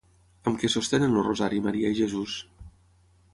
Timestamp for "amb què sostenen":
0.51-1.13